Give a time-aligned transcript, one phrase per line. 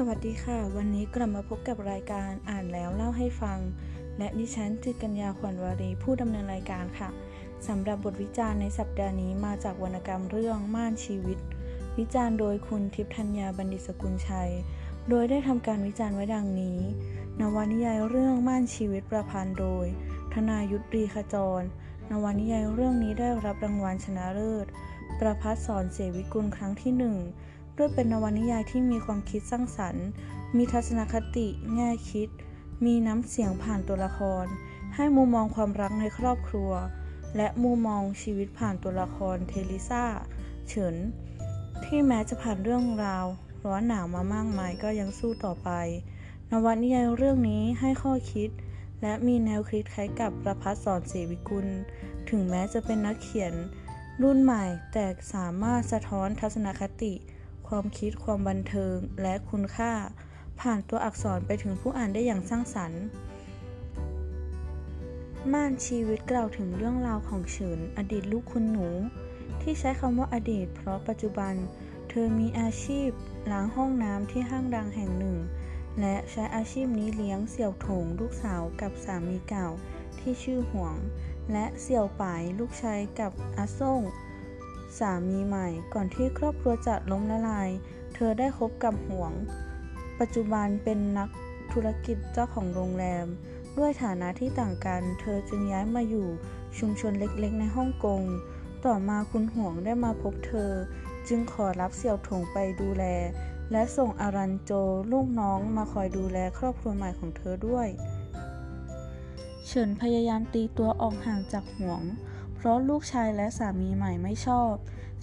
[0.00, 3.58] สวัสดีค่ะ วันนี้กลับมาพบกับรายการอ่านแล้วเล่าให้ฟัง
[4.18, 7.08] และดิฉันจิตกัญญาขวัญวารีผู้ดำเนินรายการค่ะ
[7.66, 11.38] สำหรับบทวิจารณ์ในสัปดาห์นี้มาจากวรรณกรรมเรื่องม่านชีวิต
[11.98, 14.50] วิจารณ์โดยคุณทิพย์ธัญญาบัณฑิตสกุลชัย
[15.08, 16.78] โดยได้ทำการวิจารณ์ไว้ดังนี้
[17.40, 19.86] นวนิยายเรื่องม่านชีวิตประพันธ์โดย
[20.34, 21.62] ธนายุทธรีขจร
[22.10, 24.66] นวนิยายเรื่องนี้ได้รับรางวัลชนะเลิศ
[25.20, 27.16] ประพัฒสอนเสวิกุลครั้งที่หนึ่ง
[27.78, 30.06] ด้วยเป็นนวนิยายที่มีความคิดสร้างสรรค์
[30.56, 32.28] มีทัศนคติ แง่คิด
[32.84, 34.44] มีน้ำเสียงผ่านตัวละคร
[34.94, 36.72] ให้มุมมองความรักในครอบครัว
[37.36, 40.04] และมุมมองชีวิตผ่านตัวละครเทลิซา
[40.68, 40.96] เฉิน
[41.84, 43.26] ที่แม้จะผ่านเรื่องราว
[43.64, 45.70] ร้อนหนาวมามากมายก็ยังสู้ต่อไป
[46.50, 48.50] นวนิยายเรื่องนี้ให้ข้อคิด
[49.02, 51.66] และมีแนวคิดคล้ายกับประพัฒสอนเสวิกุล
[52.30, 53.54] ถึงแม้จะเป็นนักเขียน
[54.22, 57.14] รุ่นใหม่แต่สามารถสะท้อนทัศนคติ
[57.68, 59.92] ความคิด ความบันเทิง และคุณค่า
[60.60, 63.02] ผ่านตัวอักษรไปถึงผู้อ่านได้อย่างสร้างสรรค์
[65.52, 68.88] ม่านชีวิตกล่าวถึงเรื่องราวของเฉินอดีตลูกคุณหนู
[69.62, 71.54] ที่ใช้คำว่าอดีต เพราะปัจจุบัน
[72.08, 73.08] เธอมีอาชีพ
[73.50, 75.38] ล้างห้องน้ำที่ห้างดังแห่งหนึ่ง
[76.00, 79.68] และใช้อาชีพนี้เลี้ยงเสี่ยวถงลูกสาวกับสามีเก่า
[80.18, 80.96] ที่ชื่อหวง
[81.52, 84.00] และเสี่ยวป่ายลูกชายกับอาซ่ง
[84.98, 87.68] สามีใหม่ก่อนที่ครอบครัวจะล้มละลาย
[88.14, 89.32] เธอได้คบกับหวง
[90.20, 91.28] ปัจจุบันเป็นนัก
[91.72, 93.26] ธุรกิจเจ้าของโรงแรม
[93.78, 96.28] ด้วยฐานะที่ต่างกัน เธอจึงย้ายมาอยู่
[96.78, 98.22] ชุมชนเล็กๆ ในฮ่องกง
[98.86, 100.72] ต่อมาคุณหวงได้มาพบเธอ
[101.28, 103.04] จึงขอรับเสี่ยวถงไปดูแล
[103.72, 104.72] และส่งอารันโจ
[105.12, 107.88] ลูกน้องมาคอยดูแลครอบครัวใหม่ของเธอด้วย
[109.66, 112.02] เฉินพยายามตีตัวออกห่างจากหวง
[112.58, 114.72] เพราะลูกชายและสามีใหม่ไม่ชอบ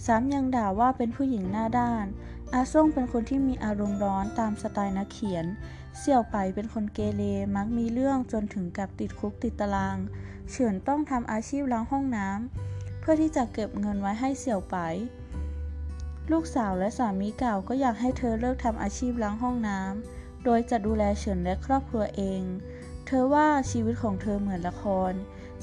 [0.06, 2.06] ซ้ำยังด่าว่าเป็นผู้หญิงหน้าด้าน
[2.54, 5.46] อาซ่งเป็นคนที่มีอารมณ์ร้อนตามสไตล์นักเขียน
[5.98, 7.22] เสี่ยวไปเป็นคนเกเร
[7.56, 9.96] มักมีเรื่องจนถึงกับติดคุกติดตาราง
[10.50, 14.76] เฉินต้องทำอาชีพล้างห้องน้ำเพื่อที่จะเก็บเงินไว้ให้เสี่ยวไป
[16.32, 22.42] ลูกสาวและสามีเก่าก็อยากให้เธอเลิกทำอาชีพล้างห้องน้ำโดยจะดูแลเฉินและครอบครัวเอง
[23.06, 25.12] เธอว่าชีวิตของเธอเหมือนละคร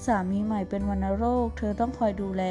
[0.06, 2.44] สามีใหม่เป็นวัณโรค เธอต้องคอยดูแล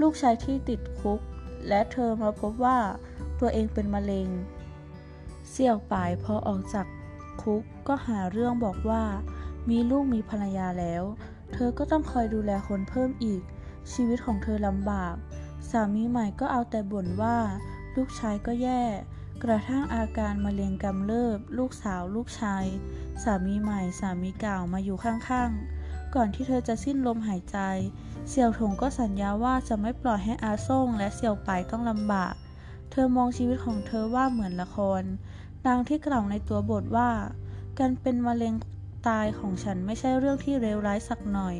[0.00, 1.20] ลูกชายที่ติดคุก
[1.68, 2.78] และเธอมาพบว่า
[3.40, 4.28] ตัวเองเป็นมะเร็ง
[5.50, 6.86] เสี่ยวป่ายพอออกจาก
[7.42, 9.04] คุกก็หาเรื่องบอกว่า
[9.70, 11.02] มีลูกมีภรรยาแล้ว
[11.52, 13.42] เธอก็ต้องคอยดูแลคนเพิ่มอีก
[13.92, 15.14] ชีวิตของเธอลำบาก
[15.70, 17.38] สามีใหม่ก็เอาแต่บ่นว่า
[17.96, 18.82] ลูกชายก็แย่
[19.42, 22.64] กระทั่งอาการมะเร็งกำเริบ ลูกสาว ลูกชาย
[23.22, 25.77] สามีใหม่ สามีเก่ามาอยู่ข้างๆ
[26.14, 27.58] ก่อนที่เธอจะสิ้นลมหายใจ
[28.28, 32.34] เสี่ยวถงก็สัญญาว่าจะไม่ปล่อยให้อาซ่งและเสี่ยวไปต้องลำบาก
[32.90, 35.02] เธอมองชีวิตของเธอว่าเหมือนละคร
[35.66, 37.10] ดังที่กล่าวในตัวบทว่า
[37.78, 38.54] การเป็นมะเร็ง
[39.08, 41.56] ตายของฉันไม่ใช่เรื่องที่เลวร้ายสักหน่อย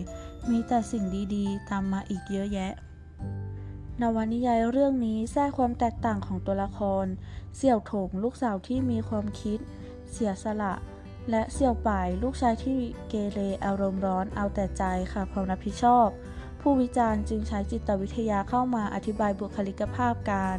[0.51, 1.05] มีแต่สิ่ง
[1.35, 2.73] ดีๆ ตามมาอีกเยอะแยะ
[4.01, 7.07] นวนิยายเรื่องนี้แทรกความแตกต่างของตัวละคร
[7.57, 9.59] เสี่ยวถงลูกสาวที่มีความคิด
[10.13, 10.75] เสียสละ
[11.31, 16.09] และเสี่ยวป่ายลูกชายที่เกเรอารมณ์ร้อนเอาแต่ใจค่ะความรับผิดชอบ
[16.61, 20.59] ผู้วิจารณ์จึงใช้จิตวิทยาเข้ามาอธิบายบุคลิกภาพการ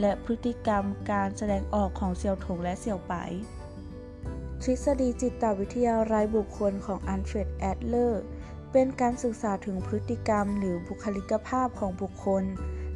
[0.00, 3.30] และพฤติกรรมการแสดงออกของเสี่ยวถงและเสี่ยวป่าย
[4.62, 8.22] ทฤษฎีจิตวิทยารายบุคคลของอันเฟรดแอดเลอร์
[8.72, 12.44] เป็นการศึกษาถึงพฤติกรรมหรือบุคลิกภาพของบุคคล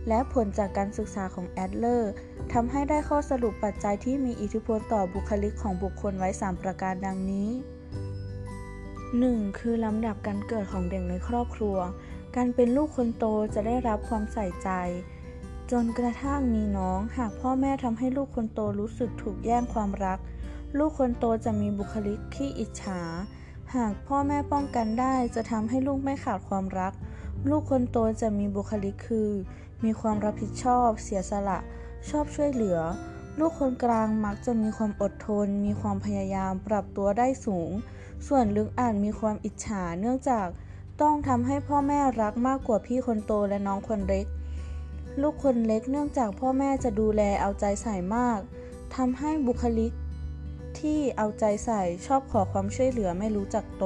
[0.09, 2.13] และผลจากการศึกษาของแอดเลอร์
[2.53, 7.51] ทำให้ได้ข้อสรุปปัจจัยที่มีอิทธิพลต่อบุคลิกของบุคคลไว้ 3 ประการดังนี้
[8.75, 9.59] 1.
[9.59, 11.77] คือลำดับการเกิดของเด็กในครอบครัว
[12.37, 13.25] การเป็นลูกคนโต
[13.55, 14.71] จะได้รับความใส่ใจ
[15.71, 20.19] จนกระทั่งมีน้อง หากพ่อแม่ทำให้ลูกคนโตรู้สึกถูกแย่งความรัก
[20.79, 23.01] ลูกคนโตจะมีบุคลิกขี้อิจฉา
[23.75, 26.93] หากพ่อแม่ป้องกันได้จะทำให้ลูกไม่ขาดความรัก
[27.51, 29.31] ลูกคนโตจะมีบุคลิกคือ
[29.85, 31.59] มีความรับผิดชอบ เสียสละ
[32.11, 32.79] ชอบช่วยเหลือ
[33.39, 37.71] ลูกคนกลางมักจะมีความอดทน มีความพยายามปรับตัวได้สูง
[38.27, 40.47] ส่วนลึกอ่านมีความอิจฉาเนื่องจาก
[41.01, 44.27] ต้องทำให้พ่อแม่รักมากกว่าพี่คนโตและน้องคนเล็ก
[45.21, 48.41] ลูกคนเล็กเนื่องจากพ่อแม่จะดูแลเอาใจใส่มาก
[48.95, 49.93] ทำให้บุคลิก
[50.81, 53.85] ที่เอาใจใส่ชอบขอความช่วยเหลือไม่รู้จักโต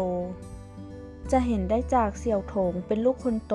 [1.32, 3.54] จะเห็นได้จากเสี่ยวถงเป็นลูกคนโต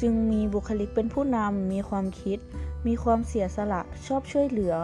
[0.00, 2.38] จึงมีบุคลิกเป็นผู้นำ มีความคิด
[2.86, 4.74] มีความเสียสละ ชอบช่วยเหลือ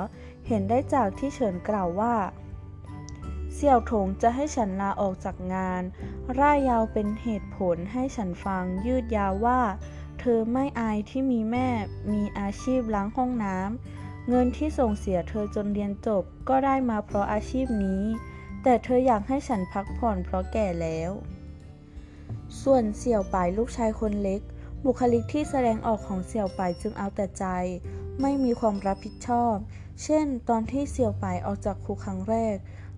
[0.46, 2.14] เห็นได้จากที่เฉินกล่าวว่า
[3.54, 5.82] เสี่ยวถงจะให้ฉันลาออกจากงาน
[6.38, 9.60] ร่ายยาวเป็นเหตุผลให้ฉันฟังยืดยาวว่า
[10.20, 11.68] เธอไม่อายที่มีแม่
[12.12, 18.02] มีอาชีพล้างห้องน้ำ เงินที่ส่งเสียเธอจนเรียนจบก็ได้มาเพราะอาชีพนี้
[18.62, 21.10] แต่เธออยากให้ฉันพักผ่อนเพราะแก่แล้ว
[22.62, 24.40] ส่วนเสี่ยวป่ายลูกชายคนเล็ก
[24.84, 27.44] บุคลิกที่แสดงออกของเสี่ยวป่ายจึงเอาแต่ใจ
[28.20, 29.54] ไม่มีความรับผิดชอบ
[30.02, 32.56] เช่น ตอนที่เสี่ยวป่ายออกจากคุกครั้งแรก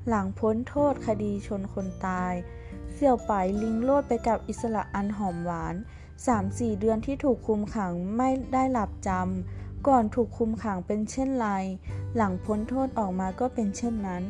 [0.09, 2.35] หลังพ้นโทษคดีชนคนตาย
[2.93, 5.75] เสี่ยวป่ายลิงโลดไปกับอิสระอันหอมหวาน
[6.27, 11.49] 3-4 เดือนที่ถูกคุมขังไม่ได้หลับจำก่อนถูกคุมขังเป็นเช่นไร
[12.17, 14.23] หลังพ้นโทษออกมาก็เป็นเช่นนั้น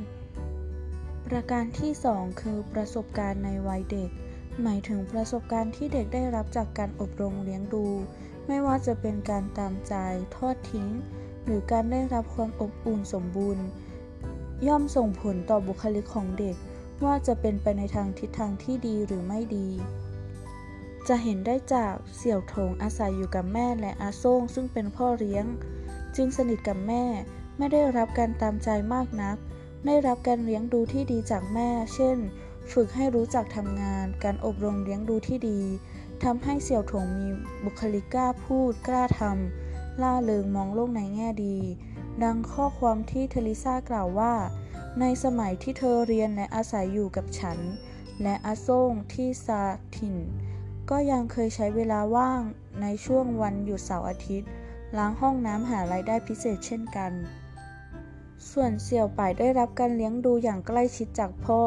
[1.27, 4.11] ประการที่ 2 คือประสบการณ์ในวัยเด็ก
[4.61, 7.87] หมายถึงประสบการณ์ที่เด็กได้รับจากการอบรมเลี้ยงดู
[8.47, 9.95] ไม่ว่าจะเป็นการตามใจ
[10.37, 10.89] ทอดทิ้ง
[11.45, 13.65] หรือการได้รับความอบอุ่นสมบูรณ์
[14.67, 16.57] ย่อมส่งผลต่อบุคลิกของเด็ก
[17.05, 19.69] ว่าจะเป็นไปในทางทิศทางที่ดีหรือไม่ดี
[21.09, 25.45] จะเห็นได้จากเสี่ยวถงอาศัยอยู่กับแม่และอาโซ่งซึ่งเป็นพ่อเลี้ยง
[26.17, 27.05] จึงสนิทกับแม่
[27.59, 29.37] ไม่ได้รับการตามใจมากนัก
[29.87, 32.19] ได้รับการเลี้ยงดูที่ดีจากแม่ เช่น
[32.71, 35.61] ฝึกให้รู้จักทำงาน การอบรมเลี้ยงดูที่ดี
[36.25, 37.27] ทำให้เสี่ยวถงมี
[37.65, 41.59] บุคลิกกล้าพูด กล้าทำล่าเริงมองโลกในแง่ดี
[42.23, 44.35] ดังข้อความที่เทลิซากล่าวว่า
[45.01, 47.59] ในสมัยที่เธอเรียนและอาศัยอยู่กับฉัน
[48.23, 49.63] และอาโซ่งที่ซา
[49.97, 50.17] ถิ่น
[50.91, 52.43] ก็ยังเคยใช้เวลาว่าง
[52.83, 54.51] ในช่วงวันหยุดเสาร์อาทิตย์
[54.99, 57.13] ล้างห้องน้ำหารายได้พิเศษเช่นกัน
[58.51, 61.63] ส่วนเสี่ยวป่ายได้รับการเลี้ยงดูอย่างใกล้ชิดจากพ่อ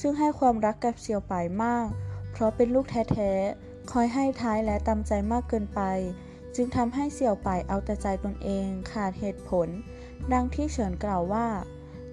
[0.00, 1.88] ซึ่งให้ความรักกับเสี่ยวป่ายมาก
[2.32, 5.80] เพราะเป็นลูกแท้ๆ คอยให้ท้ายและตามใจมากเกินไป
[6.54, 9.68] จึงทำให้เสี่ยวป่ายเอาแต่ใจตนเองขาดเหตุผล
[10.32, 11.48] ดังที่เฉินกล่าวว่า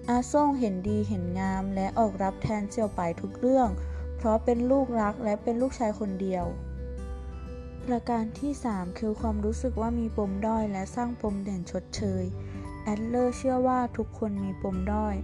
[0.08, 3.68] อาซ่งเห็นดีเห็นงามและออกรับแทนเสี่ยวป่ายทุกเรื่อง
[4.16, 6.44] เพราะเป็นลูกรักและเป็นลูกชายคนเดียว
[7.86, 12.24] ประการที่ 3 คือความรู้สึกว่ามีปมด้อยและสร้างปมเด่นชดเชย
[12.82, 15.14] แอดเลอร์เชื่อว่าทุกคนมีปมด้อย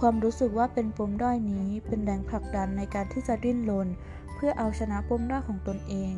[0.00, 3.88] ความรู้สึกว่าเป็นปมด้อยนี้เป็นแรงผลักดันในการที่จะดิ้นรน
[4.34, 6.12] เพื่อเอาชนะปมด้อยของตนเอง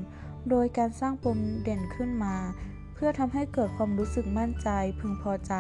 [0.51, 2.37] โดยการสร้างปมเด่นขึ้นมา
[2.95, 4.69] เพื่อทำให้เกิดความรู้สึกมั่นใจ
[4.99, 5.55] พึงพอใจ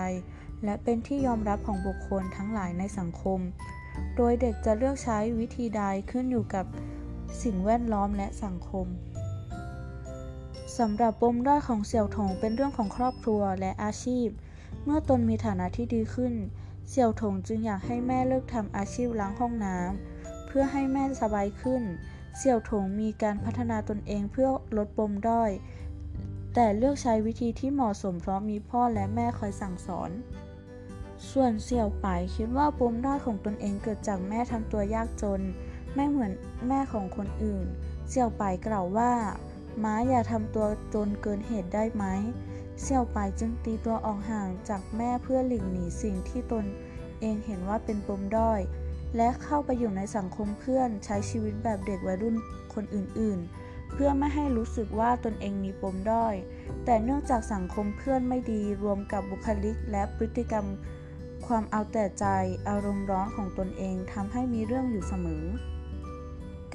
[0.64, 3.40] และเป็นที่ยอมรับของบุคคลทั้งหลายในสังคม
[4.16, 6.66] โดยเด็กจะเลือกใช้วิธีใดขึ้นอยู่กับ
[7.42, 8.86] สิ่งแวดล้อมและสังคม
[10.78, 14.28] สำหรับปมด้อยของเสี่ยวถงเป็นเรื่องของครอบครัวและอาชีพ
[14.84, 16.34] เมื่อตนมีฐานะที่ดีขึ้น
[16.88, 21.82] เสี่ยวถงจึงอยากให้แม่เลิกทำอาชีพล้างห้องน้ำเพื่อให้แม่สบายขึ้น
[22.36, 25.50] เสี่ยวถงมีการพัฒนาตนเองเพื่อลดปมด้อย
[26.54, 30.10] แต่เลือกใช้วิธีที่เหมาะสมเพราะมีพ่อและแม่คอยสั่งสอน
[31.30, 35.40] ส่วนเสี่ยวป่ายคิดว่าปมด้อยของตนเองเกิดจากแม่ทำตัวยากจน
[35.94, 36.32] ไม่เหมือน
[36.68, 37.66] แม่ของคนอื่น
[38.08, 39.12] เสี่ยวป่ายกล่าวว่า
[39.82, 42.04] ม้าอย่าทำตัวจนเกินเหตุได้ไหม
[42.80, 46.64] เสี่ยวป่ายจึงตีตัวออกห่างจากแม่เพื่อหลีกหนีสิ่งที่ตน
[47.20, 48.60] เองเห็นว่าเป็นปมด้อย
[49.16, 52.36] และเข้าไปอยู่ในสังคมเพื่อนใช้ชีวิตแบบเด็กวัยรุ่น
[52.74, 56.34] คนอื่นๆ เพื่อไม่ให้รู้สึกว่าตนเองมีปมด้อย
[56.84, 60.66] แต่เนื่องจากสังคมเพื่อนไม่ดีรวมกับบุคลิกและพฤติกรรม
[61.46, 62.26] ความเอาแต่ใจ
[62.68, 65.44] อารมณ์ร้อนของตนเองทำให้มีเรื่องอยู่เสมอ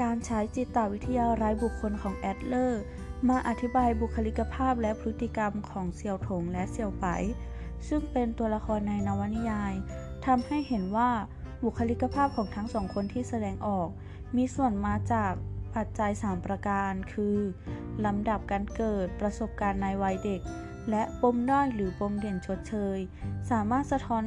[0.01, 2.83] การใช้จิตวิทยารายบุคคลของแอดเลอร์
[3.29, 7.07] มาอธิบายบุคลิกภาพและพฤติกรรมของเสี่ยวถงและเสี่ยวไป
[7.87, 9.73] ซึ่งเป็นตัวละครในนวนิยาย
[10.25, 11.11] ทำให้เห็นว่า
[11.63, 13.89] บุคลิกภาพของทั้งสองคนที่แสดงออก
[14.35, 15.33] มีส่วนมาจาก
[15.75, 17.37] ปัจจัย 3 ประการ คือ
[18.05, 20.41] ลำดับการเกิดประสบการณ์ในวัยเด็ก
[20.89, 22.97] และปมด้อยหรือปมเด่นชดเชย
[23.51, 24.23] สามารถสะท้อน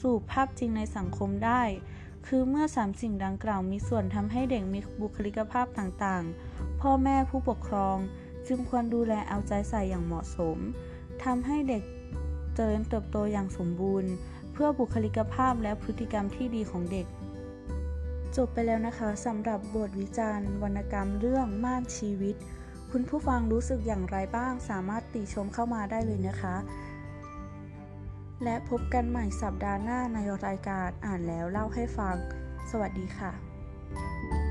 [0.00, 1.62] สู่ภาพจริงในสังคมได้
[2.26, 6.24] คือเมื่อสามสิ่งดังกล่าวมีส่วนทำให้เด็กมีบุคลิกภาพต่าง
[6.80, 7.96] พ่อแม่ผู้ปกครอง
[8.46, 10.58] จึงควรดูแลเอาใจใส่อย่างเหมาะสม
[11.24, 11.82] ทำให้เด็ก
[12.54, 14.10] เจริญเติบโตอย่างสมบูรณ์
[14.52, 17.06] เพื่อบุคลิกภาพและพฤติกรรมที่ดีของเด็ก
[18.36, 22.36] จบไปแล้วนะคะสำหรับบทวิจารณ์ วรรณกรรมเรื่องม่านชีวิต
[22.90, 26.56] คุณผู้ฟังรู้สึกอย่างไรบ้าง สามารถติชมเข้ามาได้เลยนะคะ
[28.44, 32.16] และพบกันใหม่สัปดาห์หน้าในรายการอ่านแล้วเล่าให้ฟัง
[32.70, 34.47] สวัสดีค่ะ